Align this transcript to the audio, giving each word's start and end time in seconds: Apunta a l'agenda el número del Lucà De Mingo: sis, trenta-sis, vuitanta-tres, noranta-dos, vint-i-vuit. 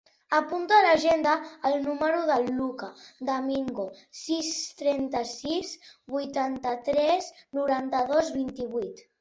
Apunta 0.35 0.77
a 0.77 0.83
l'agenda 0.85 1.33
el 1.69 1.75
número 1.83 2.21
del 2.29 2.47
Lucà 2.61 2.89
De 3.29 3.35
Mingo: 3.49 3.85
sis, 4.21 4.49
trenta-sis, 4.81 5.77
vuitanta-tres, 6.17 7.31
noranta-dos, 7.61 8.35
vint-i-vuit. 8.41 9.07